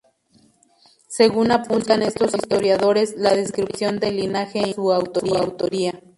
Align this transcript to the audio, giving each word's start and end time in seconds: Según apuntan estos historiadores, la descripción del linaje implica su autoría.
Según 1.09 1.51
apuntan 1.51 2.01
estos 2.01 2.33
historiadores, 2.33 3.13
la 3.17 3.35
descripción 3.35 3.99
del 3.99 4.15
linaje 4.17 4.57
implica 4.57 4.75
su 4.75 4.91
autoría. 4.91 6.01